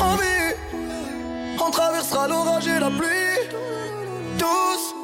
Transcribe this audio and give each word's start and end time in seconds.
en 0.00 0.16
vie. 0.16 0.54
On 1.64 1.70
traversera 1.70 2.28
l'orage 2.28 2.66
et 2.66 2.80
la 2.80 2.90
pluie. 2.90 3.48
Tous 4.38 4.94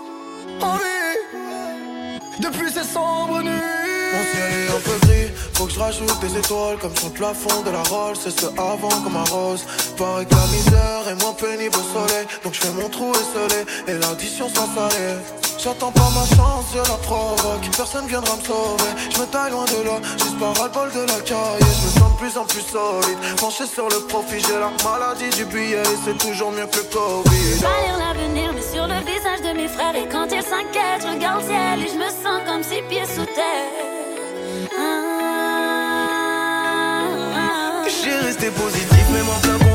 en 0.60 0.74
vie. 0.76 2.18
Depuis 2.40 2.70
ces 2.72 2.84
sombres 2.84 3.42
nuits. 3.42 3.78
Mon 4.12 4.22
ciel 4.32 4.52
est 4.52 4.70
un 4.70 4.80
peu 4.80 5.06
gris, 5.06 5.28
faut 5.54 5.66
que 5.66 5.72
je 5.72 5.78
rajoute 5.78 6.20
des 6.20 6.38
étoiles 6.38 6.78
comme 6.78 6.96
sur 6.96 7.08
le 7.08 7.14
plafond 7.14 7.62
de 7.62 7.70
la 7.70 7.82
Rolls. 7.82 8.16
C'est 8.22 8.40
ce 8.40 8.46
avant 8.46 8.88
comme 9.02 9.16
un 9.16 9.24
rose. 9.24 9.64
Pareil 9.96 10.26
que 10.26 10.34
la 10.34 10.46
misère 10.46 11.08
est 11.10 11.22
moins 11.22 11.34
pénible 11.34 11.76
au 11.76 11.98
soleil. 11.98 12.26
Donc 12.42 12.54
je 12.54 12.60
fais 12.60 12.70
mon 12.70 12.88
trou 12.88 13.12
esselé 13.12 13.64
et 13.86 13.98
l'addition 13.98 14.48
sans 14.48 14.66
salée. 14.74 15.16
J'attends 15.58 15.90
pas 15.90 16.08
ma 16.14 16.24
chance, 16.36 16.66
je 16.72 16.78
la 16.78 16.98
provoque. 16.98 17.68
Personne 17.76 18.06
viendra 18.06 18.36
me 18.36 18.42
sauver. 18.42 18.92
Je 19.10 19.20
me 19.20 19.26
taille 19.26 19.50
loin 19.50 19.64
de 19.64 19.82
là, 19.84 19.98
juste 20.12 20.38
par 20.38 20.52
le 20.54 20.68
bol 20.70 20.90
de 20.92 21.00
la 21.00 21.20
caille. 21.20 21.58
Je 21.60 21.86
me 21.86 21.90
sens 21.98 22.12
de 22.12 22.16
plus 22.16 22.38
en 22.38 22.44
plus 22.44 22.62
solide. 22.62 23.18
Penché 23.40 23.66
sur 23.66 23.88
le 23.88 24.06
profit, 24.06 24.38
j'ai 24.38 24.58
la 24.58 24.70
maladie 24.88 25.30
du 25.36 25.44
billet. 25.46 25.82
C'est 26.04 26.16
toujours 26.16 26.52
mieux 26.52 26.66
que 26.66 26.76
le 26.76 26.84
Covid. 26.84 27.60
Pas 27.60 27.82
lire 27.84 27.98
l'avenir, 27.98 28.52
mais 28.54 28.62
sur 28.62 28.86
le 28.86 29.00
visage 29.00 29.42
de 29.42 29.56
mes 29.60 29.68
frères. 29.68 29.96
Et 29.96 30.08
quand 30.08 30.26
ils 30.30 30.42
s'inquiètent, 30.42 31.02
je 31.02 31.08
regarde 31.08 31.42
le 31.42 31.48
ciel 31.48 31.82
et 31.82 31.88
je 31.88 31.98
me 31.98 32.08
sens 32.08 32.40
comme 32.46 32.62
six 32.62 32.82
pieds 32.88 33.06
sous 33.06 33.26
terre. 33.26 33.98
J'ai 38.04 38.14
resté 38.14 38.50
positif, 38.50 39.10
même 39.10 39.28
en 39.28 39.40
plein 39.40 39.67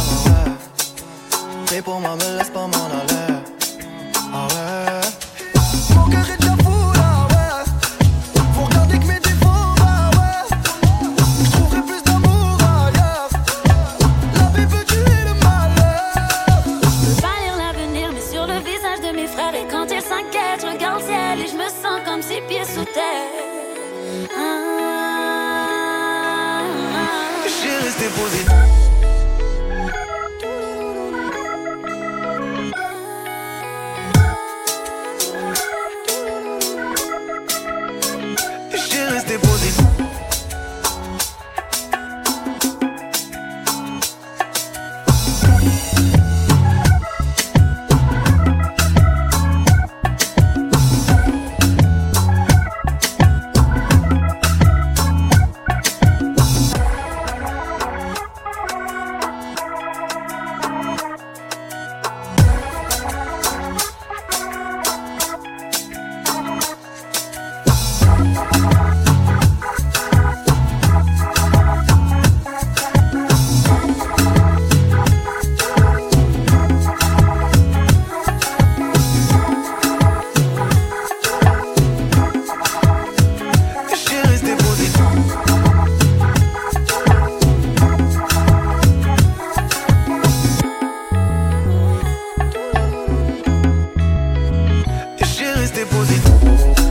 ah 0.00 0.12
ouais. 0.26 1.66
Prie 1.66 1.82
pour 1.82 2.00
moi, 2.00 2.16
me 2.16 2.38
laisse 2.38 2.50
pas 2.50 2.66
m'en 2.66 2.86
aller. 3.00 3.34
Ah 4.32 4.46
ouais. 4.48 5.00
Mon 5.94 6.06
cœur 6.08 6.26
est 6.30 6.36
déjà 6.36 6.56
fou, 6.64 6.92
là, 6.94 7.10
ouais. 7.30 7.64
Faut 8.54 8.64
regarder 8.64 8.98
que 8.98 9.06
mes 9.06 9.20
défauts, 9.20 9.74
bah 9.78 10.10
ouais. 10.18 10.42
Je 11.44 11.50
trouverai 11.52 11.82
plus 11.82 12.02
d'amour 12.02 12.58
ailleurs. 12.60 13.30
La 14.34 14.46
vie 14.56 14.66
peut 14.66 14.84
tuer 14.86 15.20
le 15.28 15.34
malheur. 15.44 16.62
Je 16.66 17.06
peux 17.06 17.20
pas 17.22 17.36
lire 17.44 17.56
l'avenir, 17.58 18.06
mais 18.14 18.24
sur 18.32 18.44
le 18.46 18.58
visage 18.58 19.00
de 19.06 19.10
mes 19.16 19.26
frères. 19.26 19.54
Et 19.54 19.66
quand 19.70 19.86
ils 19.86 20.02
s'inquiètent, 20.02 20.62
je 20.62 20.66
regarde 20.72 21.00
le 21.00 21.06
ciel 21.06 21.40
et 21.40 21.46
je 21.46 21.56
me 21.56 21.68
sens 21.68 22.00
comme 22.06 22.22
six 22.22 22.40
pieds 22.48 22.64
sous 22.64 22.84
terre. 22.84 23.28
J'ai 27.62 27.76
resté 27.84 28.06
positif. 28.18 28.69
rester 95.60 95.84
posé 95.84 96.89